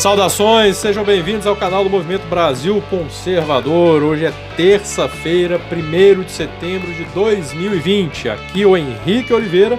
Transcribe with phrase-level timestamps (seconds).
[0.00, 4.02] Saudações, sejam bem-vindos ao canal do Movimento Brasil Conservador.
[4.02, 8.30] Hoje é terça-feira, 1 de setembro de 2020.
[8.30, 9.78] Aqui o Henrique Oliveira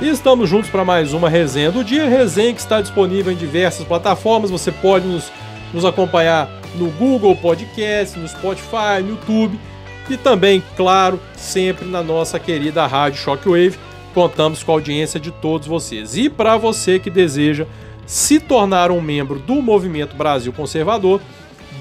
[0.00, 2.08] e estamos juntos para mais uma resenha do dia.
[2.08, 4.50] Resenha que está disponível em diversas plataformas.
[4.50, 5.30] Você pode nos,
[5.74, 9.60] nos acompanhar no Google Podcast, no Spotify, no YouTube
[10.08, 13.78] e também, claro, sempre na nossa querida Rádio Shockwave.
[14.14, 16.16] Contamos com a audiência de todos vocês.
[16.16, 17.66] E para você que deseja
[18.06, 21.20] se tornar um membro do Movimento Brasil Conservador,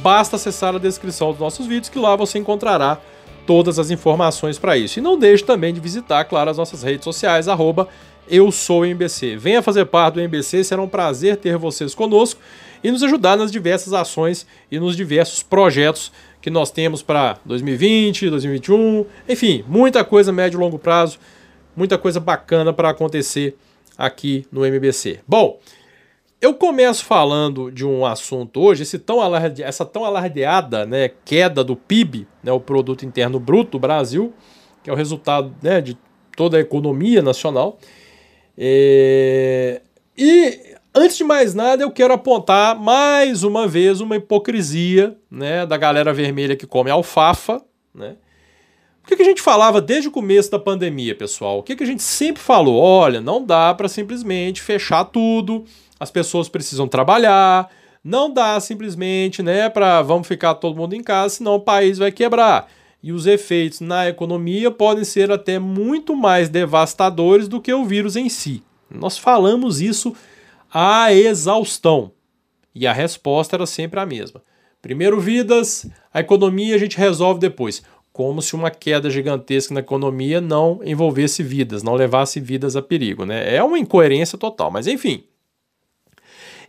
[0.02, 2.98] basta acessar a descrição dos nossos vídeos que lá você encontrará
[3.46, 5.00] todas as informações para isso.
[5.00, 7.88] E não deixe também de visitar, claro, as nossas redes sociais, arroba
[8.32, 9.36] eu sou o MBC.
[9.36, 12.40] Venha fazer parte do MBC, será um prazer ter vocês conosco
[12.84, 16.12] e nos ajudar nas diversas ações e nos diversos projetos
[16.42, 21.20] que nós temos para 2020, 2021, enfim, muita coisa médio e longo prazo,
[21.76, 23.56] muita coisa bacana para acontecer
[23.98, 25.20] aqui no MBC.
[25.28, 25.60] Bom,
[26.42, 31.64] eu começo falando de um assunto hoje, esse tão alarde, essa tão alardeada né, queda
[31.64, 34.34] do PIB, né, o Produto Interno Bruto do Brasil,
[34.82, 35.96] que é o resultado né, de
[36.36, 37.78] toda a economia nacional.
[38.58, 39.82] É...
[40.18, 45.78] E antes de mais nada, eu quero apontar mais uma vez uma hipocrisia né, da
[45.78, 47.62] galera vermelha que come alfafa.
[47.94, 48.16] Né?
[49.04, 51.60] O que, que a gente falava desde o começo da pandemia, pessoal?
[51.60, 52.82] O que, que a gente sempre falou?
[52.82, 55.66] Olha, não dá para simplesmente fechar tudo
[56.02, 57.70] as pessoas precisam trabalhar,
[58.04, 62.12] não dá simplesmente, né, para vamos ficar todo mundo em casa, senão o país vai
[62.12, 62.68] quebrar.
[63.04, 68.16] E os efeitos na economia podem ser até muito mais devastadores do que o vírus
[68.16, 68.64] em si.
[68.90, 70.16] Nós falamos isso
[70.74, 72.12] à exaustão.
[72.74, 74.42] E a resposta era sempre a mesma.
[74.82, 77.84] Primeiro, vidas, a economia a gente resolve depois.
[78.12, 83.24] Como se uma queda gigantesca na economia não envolvesse vidas, não levasse vidas a perigo.
[83.24, 83.56] Né?
[83.56, 85.26] É uma incoerência total, mas enfim.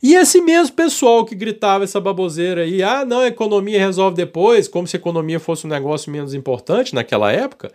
[0.03, 4.87] E esse mesmo pessoal que gritava essa baboseira aí, ah, não, economia resolve depois, como
[4.87, 7.71] se economia fosse um negócio menos importante naquela época,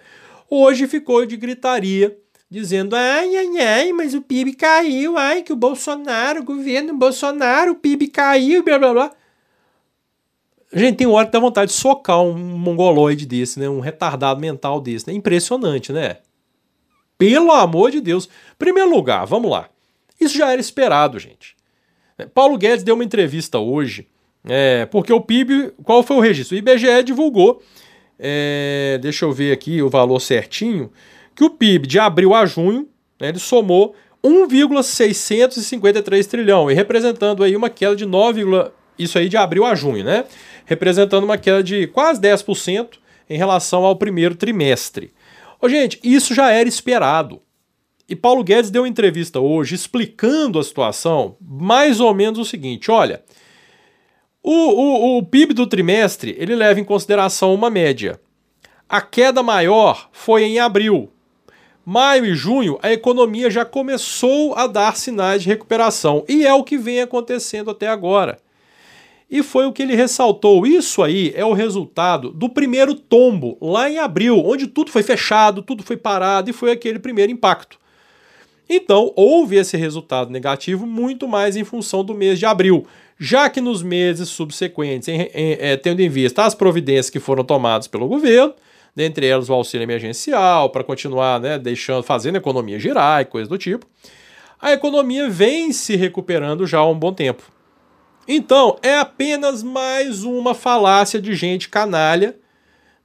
[0.49, 2.17] hoje ficou de gritaria,
[2.49, 7.71] dizendo, ai, ai, ai, mas o PIB caiu, ai, que o Bolsonaro, o governo Bolsonaro,
[7.71, 9.11] o PIB caiu, blá, blá, blá.
[10.73, 13.69] Gente, tem hora que dá vontade de socar um mongoloide desse, né?
[13.69, 15.13] Um retardado mental desse, né?
[15.13, 16.17] Impressionante, né?
[17.17, 18.27] Pelo amor de Deus.
[18.59, 19.69] Primeiro lugar, vamos lá.
[20.19, 21.56] Isso já era esperado, gente.
[22.33, 24.07] Paulo Guedes deu uma entrevista hoje,
[24.43, 26.55] é, porque o PIB, qual foi o registro?
[26.55, 27.61] O IBGE divulgou,
[28.17, 30.91] é, deixa eu ver aqui o valor certinho,
[31.35, 32.87] que o PIB de abril a junho,
[33.19, 38.43] né, ele somou 1,653 trilhão, e representando aí uma queda de 9,
[38.97, 40.25] isso aí de abril a junho, né?
[40.65, 42.97] Representando uma queda de quase 10%
[43.29, 45.13] em relação ao primeiro trimestre.
[45.61, 47.41] Ô, gente, isso já era esperado.
[48.09, 52.89] E Paulo Guedes deu uma entrevista hoje explicando a situação, mais ou menos o seguinte:
[52.89, 53.21] olha,
[54.41, 58.19] o, o, o PIB do trimestre ele leva em consideração uma média.
[58.87, 61.11] A queda maior foi em abril.
[61.85, 66.23] Maio e junho, a economia já começou a dar sinais de recuperação.
[66.27, 68.37] E é o que vem acontecendo até agora.
[69.29, 70.65] E foi o que ele ressaltou.
[70.65, 75.61] Isso aí é o resultado do primeiro tombo, lá em abril, onde tudo foi fechado,
[75.61, 77.77] tudo foi parado e foi aquele primeiro impacto.
[78.69, 82.85] Então, houve esse resultado negativo muito mais em função do mês de abril,
[83.17, 87.43] já que nos meses subsequentes, em, em, é, tendo em vista as providências que foram
[87.43, 88.53] tomadas pelo governo,
[88.95, 93.47] dentre elas o auxílio emergencial, para continuar né, deixando, fazendo a economia girar e coisas
[93.47, 93.85] do tipo,
[94.59, 97.43] a economia vem se recuperando já há um bom tempo.
[98.27, 102.35] Então, é apenas mais uma falácia de gente canalha,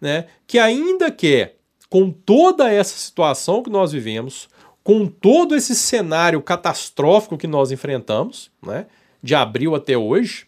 [0.01, 1.57] né, que ainda quer,
[1.89, 4.49] com toda essa situação que nós vivemos,
[4.83, 8.87] com todo esse cenário catastrófico que nós enfrentamos, né,
[9.23, 10.47] de abril até hoje,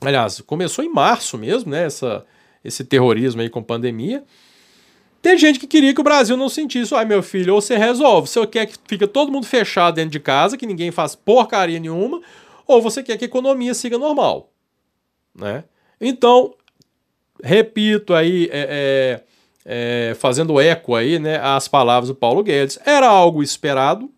[0.00, 2.24] aliás, começou em março mesmo, né, essa,
[2.64, 4.24] esse terrorismo aí com pandemia,
[5.20, 8.28] tem gente que queria que o Brasil não sentisse, ai meu filho, ou você resolve,
[8.28, 12.22] você quer que fica todo mundo fechado dentro de casa, que ninguém faz porcaria nenhuma,
[12.66, 14.50] ou você quer que a economia siga normal,
[15.34, 15.64] né?
[16.00, 16.54] Então,
[17.42, 19.29] repito aí, é, é
[19.64, 22.78] é, fazendo eco aí, né, às palavras do Paulo Guedes.
[22.84, 24.10] Era algo esperado.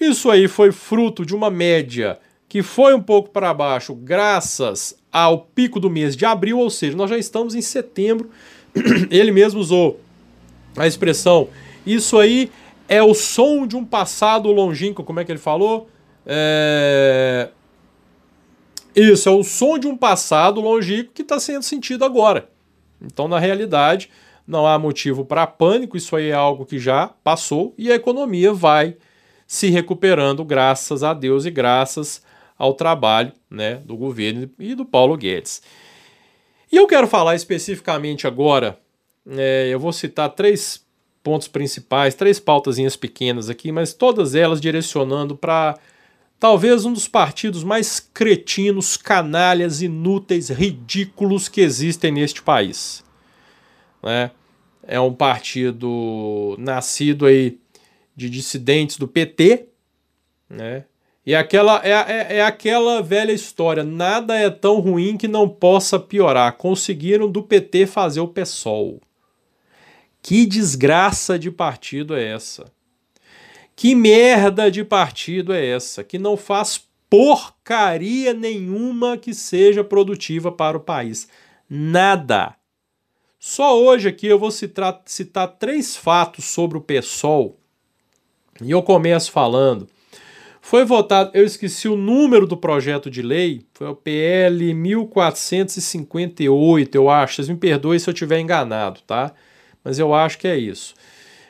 [0.00, 2.18] Isso aí foi fruto de uma média
[2.48, 6.96] que foi um pouco para baixo graças ao pico do mês de abril, ou seja,
[6.96, 8.30] nós já estamos em setembro.
[9.10, 10.00] Ele mesmo usou
[10.76, 11.48] a expressão
[11.86, 12.50] isso aí
[12.88, 15.88] é o som de um passado longínquo, como é que ele falou?
[16.26, 17.48] É...
[18.94, 22.48] Isso, é o som de um passado longínquo que está sendo sentido agora.
[23.00, 24.10] Então, na realidade,
[24.46, 28.52] não há motivo para pânico, isso aí é algo que já passou e a economia
[28.52, 28.96] vai
[29.46, 32.22] se recuperando, graças a Deus e graças
[32.58, 35.62] ao trabalho né, do governo e do Paulo Guedes.
[36.70, 38.78] E eu quero falar especificamente agora,
[39.28, 40.84] é, eu vou citar três
[41.22, 45.76] pontos principais, três pautazinhas pequenas aqui, mas todas elas direcionando para
[46.38, 53.05] talvez um dos partidos mais cretinos, canalhas, inúteis, ridículos que existem neste país.
[54.02, 54.30] Né?
[54.82, 57.58] É um partido nascido aí
[58.14, 59.68] de dissidentes do PT,
[60.48, 60.84] né?
[61.24, 65.98] E aquela é, é, é, aquela velha história: nada é tão ruim que não possa
[65.98, 66.56] piorar.
[66.56, 69.00] Conseguiram do PT fazer o PSOL.
[70.22, 72.72] Que desgraça de partido é essa?
[73.76, 76.02] Que merda de partido é essa?
[76.02, 81.28] Que não faz porcaria nenhuma que seja produtiva para o país.
[81.70, 82.55] Nada.
[83.38, 87.58] Só hoje aqui eu vou citar, citar três fatos sobre o PSOL.
[88.62, 89.88] E eu começo falando
[90.68, 97.08] foi votado, eu esqueci o número do projeto de lei, foi o PL 1458, eu
[97.08, 97.36] acho.
[97.36, 99.32] Vocês me perdoem se eu estiver enganado, tá?
[99.84, 100.92] Mas eu acho que é isso.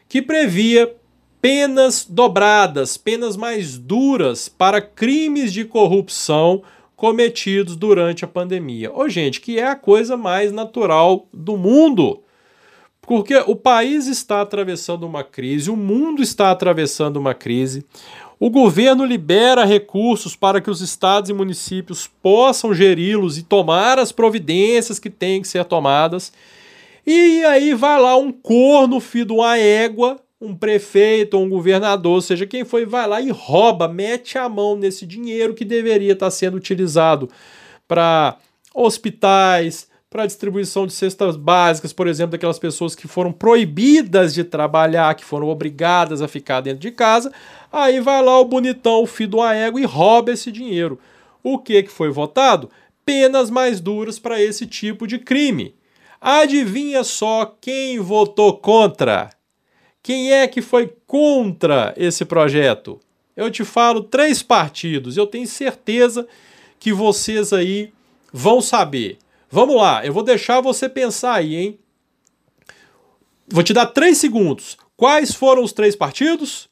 [0.06, 0.94] Que previa
[1.40, 6.62] penas dobradas, penas mais duras para crimes de corrupção
[6.96, 8.90] cometidos durante a pandemia.
[8.92, 12.22] Ô, gente, que é a coisa mais natural do mundo.
[13.02, 17.84] Porque o país está atravessando uma crise, o mundo está atravessando uma crise.
[18.40, 24.10] O governo libera recursos para que os estados e municípios possam geri-los e tomar as
[24.10, 26.32] providências que têm que ser tomadas.
[27.06, 32.22] E aí vai lá um corno, filho de uma égua, um prefeito ou um governador,
[32.22, 36.30] seja quem foi, vai lá e rouba, mete a mão nesse dinheiro que deveria estar
[36.30, 37.28] sendo utilizado
[37.88, 38.36] para
[38.74, 45.14] hospitais, para distribuição de cestas básicas, por exemplo, daquelas pessoas que foram proibidas de trabalhar,
[45.14, 47.32] que foram obrigadas a ficar dentro de casa.
[47.72, 50.98] Aí vai lá o bonitão, o filho do égua, e rouba esse dinheiro.
[51.42, 52.70] O que, que foi votado?
[53.04, 55.74] Penas mais duras para esse tipo de crime.
[56.20, 59.30] Adivinha só quem votou contra?
[60.06, 63.00] Quem é que foi contra esse projeto?
[63.36, 65.16] Eu te falo três partidos.
[65.16, 66.28] Eu tenho certeza
[66.78, 67.92] que vocês aí
[68.32, 69.18] vão saber.
[69.50, 71.78] Vamos lá, eu vou deixar você pensar aí, hein?
[73.48, 74.76] Vou te dar três segundos.
[74.96, 76.68] Quais foram os três partidos?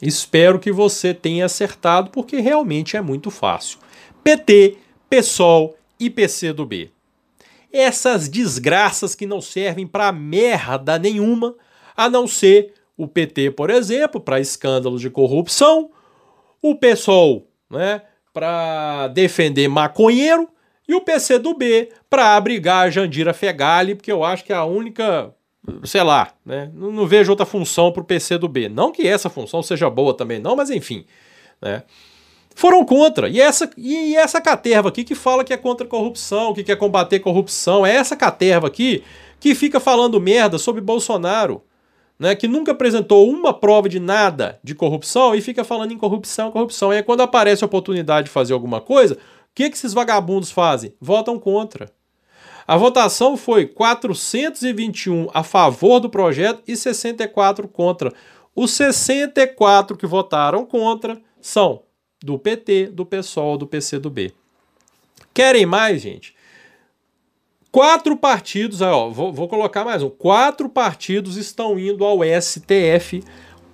[0.00, 3.80] Espero que você tenha acertado, porque realmente é muito fácil.
[4.22, 4.78] PT,
[5.10, 6.92] PSOL e PCdoB.
[7.72, 11.54] Essas desgraças que não servem para merda nenhuma,
[11.96, 15.90] a não ser o PT, por exemplo, para escândalos de corrupção,
[16.60, 20.48] o PSOL, né, para defender maconheiro
[20.88, 25.34] e o PCdoB para abrigar a Jandira Fegali, porque eu acho que é a única,
[25.84, 26.70] sei lá, né?
[26.74, 28.68] Não, não vejo outra função para o PCdoB.
[28.68, 31.04] Não que essa função seja boa também, não, mas enfim,
[31.60, 31.82] né?
[32.58, 33.28] Foram contra.
[33.28, 36.74] E essa, e essa caterva aqui que fala que é contra a corrupção, que quer
[36.74, 39.04] combater corrupção, é essa caterva aqui
[39.38, 41.62] que fica falando merda sobre Bolsonaro
[42.18, 46.50] né, que nunca apresentou uma prova de nada de corrupção e fica falando em corrupção,
[46.50, 46.92] corrupção.
[46.92, 49.18] E aí, quando aparece a oportunidade de fazer alguma coisa, o
[49.54, 50.92] que, que esses vagabundos fazem?
[51.00, 51.88] Votam contra.
[52.66, 58.12] A votação foi 421 a favor do projeto e 64 contra.
[58.52, 61.86] Os 64 que votaram contra são
[62.22, 64.32] do PT, do PSOL, do PCdoB.
[65.32, 66.34] Querem mais, gente?
[67.70, 70.08] Quatro partidos, ó, vou, vou colocar mais um.
[70.08, 73.22] Quatro partidos estão indo ao STF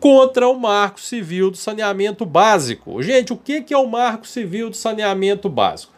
[0.00, 3.00] contra o Marco Civil do Saneamento Básico.
[3.02, 5.94] Gente, o que é o Marco Civil do Saneamento Básico?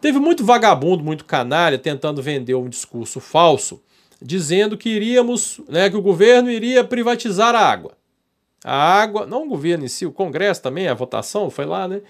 [0.00, 3.82] Teve muito vagabundo, muito canalha tentando vender um discurso falso,
[4.20, 7.92] dizendo que iríamos, né, que o governo iria privatizar a água.
[8.64, 12.02] A água, não o governo em si, o Congresso também, a votação foi lá, né?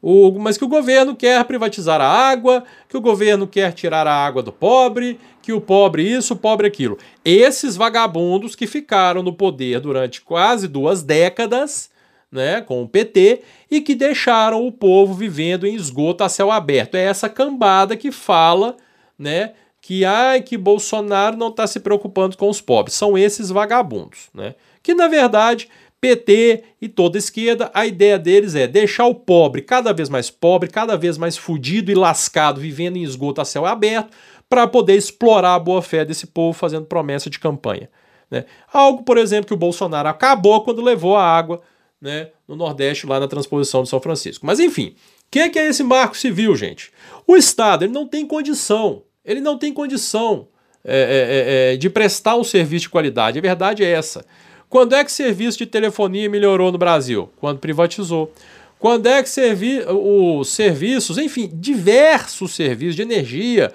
[0.00, 4.14] O, mas que o governo quer privatizar a água, que o governo quer tirar a
[4.14, 6.96] água do pobre, que o pobre isso, o pobre aquilo.
[7.24, 11.90] Esses vagabundos que ficaram no poder durante quase duas décadas,
[12.30, 16.94] né, com o PT, e que deixaram o povo vivendo em esgoto a céu aberto.
[16.94, 18.76] É essa cambada que fala,
[19.18, 22.94] né, que ai que Bolsonaro não está se preocupando com os pobres.
[22.94, 24.54] São esses vagabundos, né?
[24.82, 25.68] Que na verdade
[26.00, 30.68] PT e toda esquerda, a ideia deles é deixar o pobre cada vez mais pobre,
[30.68, 34.10] cada vez mais fudido e lascado, vivendo em esgoto a céu aberto,
[34.48, 37.90] para poder explorar a boa-fé desse povo fazendo promessa de campanha.
[38.30, 38.44] Né?
[38.72, 41.60] Algo, por exemplo, que o Bolsonaro acabou quando levou a água
[42.00, 44.46] né, no Nordeste, lá na transposição de São Francisco.
[44.46, 44.94] Mas enfim,
[45.26, 46.92] o que, que é esse marco civil, gente?
[47.26, 50.48] O Estado ele não tem condição, ele não tem condição
[50.84, 53.38] é, é, é, é de prestar um serviço de qualidade.
[53.38, 54.24] A verdade é essa.
[54.68, 57.30] Quando é que serviço de telefonia melhorou no Brasil?
[57.36, 58.32] Quando privatizou.
[58.78, 63.72] Quando é que servi os serviços, enfim, diversos serviços de energia,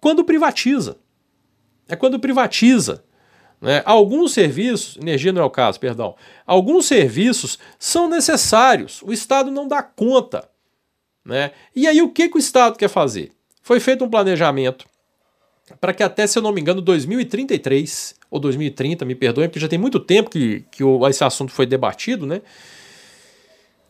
[0.00, 0.96] quando privatiza.
[1.88, 3.02] É quando privatiza.
[3.60, 3.82] Né?
[3.84, 6.14] Alguns serviços, energia não é o caso, perdão,
[6.46, 10.48] alguns serviços são necessários, o Estado não dá conta.
[11.24, 11.50] Né?
[11.74, 13.32] E aí o que, que o Estado quer fazer?
[13.62, 14.86] Foi feito um planejamento
[15.80, 19.68] para que até, se eu não me engano, 2033 ou 2030, me perdoem, porque já
[19.68, 22.42] tem muito tempo que, que esse assunto foi debatido, né?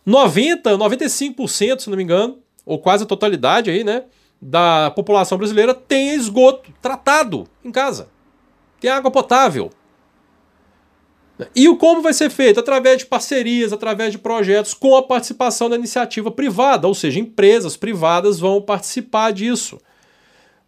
[0.04, 4.04] 90, 95%, se não me engano, ou quase a totalidade aí, né,
[4.40, 8.08] da população brasileira tem esgoto tratado em casa.
[8.80, 9.70] Tem água potável.
[11.54, 12.60] E o como vai ser feito?
[12.60, 17.76] Através de parcerias, através de projetos com a participação da iniciativa privada, ou seja, empresas
[17.76, 19.78] privadas vão participar disso.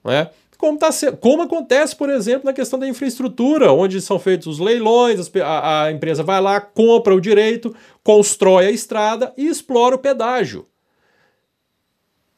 [0.04, 0.28] Né?
[0.58, 5.30] Como, tá, como acontece, por exemplo, na questão da infraestrutura, onde são feitos os leilões,
[5.36, 10.66] a, a empresa vai lá, compra o direito, constrói a estrada e explora o pedágio.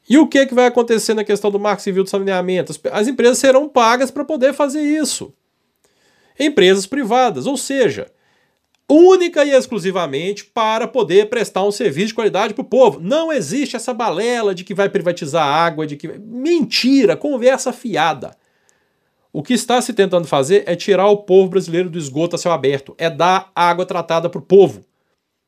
[0.06, 2.74] E o que, que vai acontecer na questão do Marco Civil de Saneamento?
[2.92, 5.32] As empresas serão pagas para poder fazer isso.
[6.38, 8.10] Empresas privadas, ou seja,
[8.90, 12.98] única e exclusivamente para poder prestar um serviço de qualidade para o povo.
[13.00, 16.08] Não existe essa balela de que vai privatizar a água, de que.
[16.08, 18.36] Mentira, conversa fiada.
[19.32, 22.50] O que está se tentando fazer é tirar o povo brasileiro do esgoto a céu
[22.50, 24.84] aberto, é dar água tratada para o povo.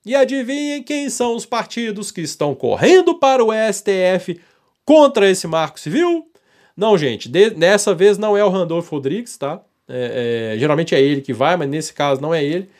[0.06, 4.40] E adivinhem quem são os partidos que estão correndo para o STF
[4.84, 6.26] contra esse marco civil?
[6.76, 9.60] Não, gente, de, dessa vez não é o Randolfo Rodrigues, tá?
[9.88, 12.70] É, é, geralmente é ele que vai, mas nesse caso não é ele.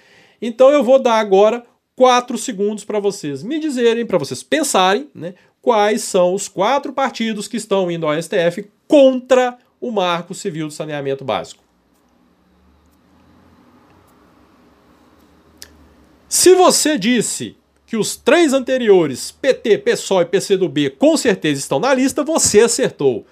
[0.43, 5.35] Então eu vou dar agora quatro segundos para vocês me dizerem, para vocês pensarem, né,
[5.61, 10.75] quais são os quatro partidos que estão indo ao STF contra o Marco Civil de
[10.75, 11.63] Saneamento Básico.
[16.29, 17.57] Se você disse
[17.87, 23.27] que os três anteriores, PT, PSOL e PCdoB, com certeza estão na lista, você acertou.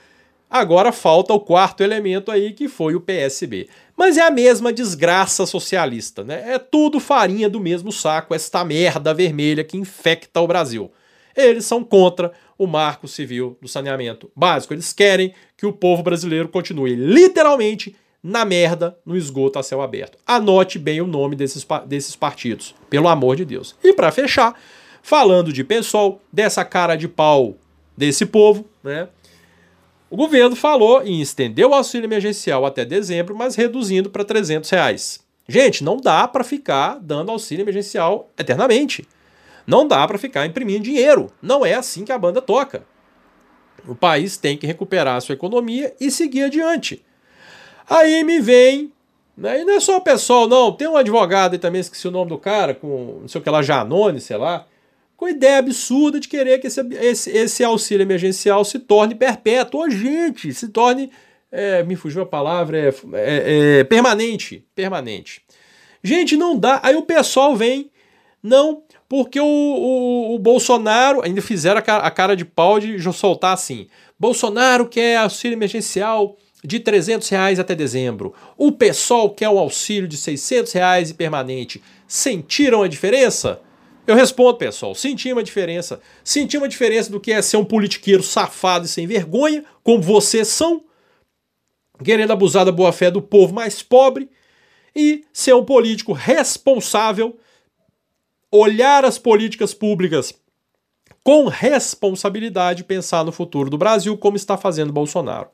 [0.50, 3.69] Agora falta o quarto elemento aí, que foi o PSB.
[3.97, 6.54] Mas é a mesma desgraça socialista, né?
[6.54, 10.90] É tudo farinha do mesmo saco, esta merda vermelha que infecta o Brasil.
[11.37, 14.75] Eles são contra o marco civil do saneamento básico.
[14.75, 20.19] Eles querem que o povo brasileiro continue literalmente na merda no esgoto a céu aberto.
[20.26, 23.75] Anote bem o nome desses, desses partidos, pelo amor de Deus.
[23.83, 24.54] E para fechar,
[25.02, 27.57] falando de PSOL, dessa cara de pau
[27.97, 29.09] desse povo, né?
[30.11, 35.21] O governo falou em estender o auxílio emergencial até dezembro, mas reduzindo para 300 reais.
[35.49, 39.07] Gente, não dá para ficar dando auxílio emergencial eternamente.
[39.64, 41.31] Não dá para ficar imprimindo dinheiro.
[41.40, 42.85] Não é assim que a banda toca.
[43.87, 47.05] O país tem que recuperar a sua economia e seguir adiante.
[47.88, 48.93] Aí me vem,
[49.37, 52.11] né, e não é só o pessoal, não, tem um advogado aí também, esqueci o
[52.11, 54.67] nome do cara, com não sei o que lá, Janone, sei lá,
[55.21, 59.83] com a ideia absurda de querer que esse, esse, esse auxílio emergencial se torne perpétuo.
[59.83, 61.11] Ô, gente, se torne.
[61.53, 64.65] É, me fugiu a palavra, é, é, é, permanente.
[64.75, 65.43] Permanente.
[66.03, 66.81] Gente, não dá.
[66.83, 67.91] Aí o pessoal vem,
[68.43, 73.53] não, porque o, o, o Bolsonaro, ainda fizeram a, a cara de pau de soltar
[73.53, 78.33] assim: Bolsonaro quer auxílio emergencial de 300 reais até dezembro.
[78.57, 81.83] O pessoal quer um auxílio de 600 reais e permanente.
[82.09, 83.61] Sentiram a diferença?
[84.07, 86.00] Eu respondo, pessoal, senti uma diferença.
[86.25, 90.49] Senti uma diferença do que é ser um politiqueiro safado e sem vergonha, como vocês
[90.49, 90.85] são,
[92.02, 94.28] querendo abusar da boa-fé do povo mais pobre,
[94.95, 97.38] e ser um político responsável,
[98.50, 100.35] olhar as políticas públicas
[101.23, 105.49] com responsabilidade e pensar no futuro do Brasil, como está fazendo Bolsonaro.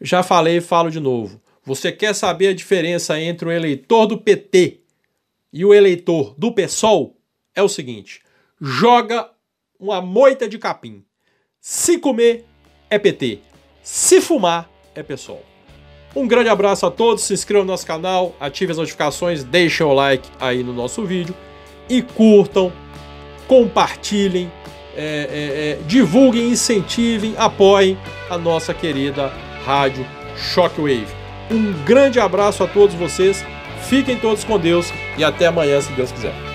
[0.00, 1.40] Já falei e falo de novo.
[1.64, 4.80] Você quer saber a diferença entre o eleitor do PT
[5.52, 7.19] e o eleitor do PSOL?
[7.54, 8.22] É o seguinte:
[8.60, 9.30] joga
[9.78, 11.04] uma moita de capim.
[11.60, 12.44] Se comer,
[12.88, 13.40] é PT.
[13.82, 15.42] Se fumar, é pessoal.
[16.14, 19.92] Um grande abraço a todos, se inscrevam no nosso canal, ative as notificações, deixem o
[19.92, 21.34] like aí no nosso vídeo
[21.88, 22.72] e curtam,
[23.46, 24.50] compartilhem,
[24.96, 27.96] é, é, é, divulguem, incentivem, apoiem
[28.28, 29.28] a nossa querida
[29.64, 30.04] Rádio
[30.36, 31.06] Shockwave.
[31.48, 33.44] Um grande abraço a todos vocês,
[33.88, 36.49] fiquem todos com Deus e até amanhã, se Deus quiser.